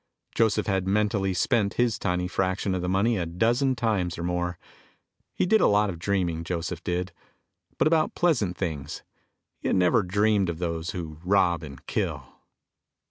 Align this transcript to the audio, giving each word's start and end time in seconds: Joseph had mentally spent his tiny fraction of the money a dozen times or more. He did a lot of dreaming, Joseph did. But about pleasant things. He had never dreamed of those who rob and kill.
Joseph 0.33 0.65
had 0.65 0.87
mentally 0.87 1.31
spent 1.31 1.75
his 1.75 1.99
tiny 1.99 2.27
fraction 2.27 2.73
of 2.73 2.81
the 2.81 2.89
money 2.89 3.17
a 3.17 3.27
dozen 3.27 3.75
times 3.75 4.17
or 4.17 4.23
more. 4.23 4.57
He 5.35 5.45
did 5.45 5.61
a 5.61 5.67
lot 5.67 5.91
of 5.91 5.99
dreaming, 5.99 6.43
Joseph 6.43 6.83
did. 6.83 7.11
But 7.77 7.85
about 7.85 8.15
pleasant 8.15 8.57
things. 8.57 9.03
He 9.59 9.67
had 9.67 9.75
never 9.77 10.01
dreamed 10.01 10.49
of 10.49 10.57
those 10.57 10.89
who 10.89 11.19
rob 11.23 11.61
and 11.61 11.85
kill. 11.85 12.23